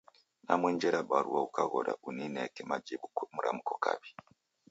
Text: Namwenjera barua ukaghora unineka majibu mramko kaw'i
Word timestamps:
Namwenjera 0.45 0.99
barua 1.09 1.39
ukaghora 1.47 1.91
unineka 2.09 2.59
majibu 2.69 3.07
mramko 3.35 3.73
kaw'i 3.83 4.11